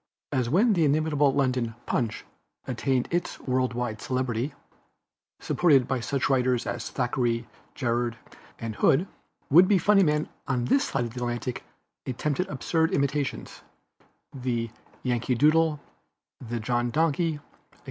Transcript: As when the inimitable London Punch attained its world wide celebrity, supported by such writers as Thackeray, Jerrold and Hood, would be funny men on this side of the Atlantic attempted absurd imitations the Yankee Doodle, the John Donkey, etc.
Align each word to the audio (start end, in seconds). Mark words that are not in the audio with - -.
As 0.31 0.49
when 0.49 0.73
the 0.73 0.83
inimitable 0.83 1.31
London 1.31 1.75
Punch 1.85 2.25
attained 2.65 3.07
its 3.11 3.39
world 3.41 3.75
wide 3.75 4.01
celebrity, 4.01 4.55
supported 5.39 5.87
by 5.87 5.99
such 5.99 6.27
writers 6.27 6.65
as 6.65 6.89
Thackeray, 6.89 7.45
Jerrold 7.75 8.15
and 8.57 8.75
Hood, 8.77 9.07
would 9.51 9.67
be 9.67 9.77
funny 9.77 10.01
men 10.01 10.27
on 10.47 10.65
this 10.65 10.85
side 10.85 11.03
of 11.05 11.13
the 11.13 11.19
Atlantic 11.19 11.63
attempted 12.07 12.47
absurd 12.47 12.93
imitations 12.93 13.61
the 14.33 14.71
Yankee 15.03 15.35
Doodle, 15.35 15.79
the 16.39 16.59
John 16.59 16.89
Donkey, 16.89 17.35
etc. 17.35 17.45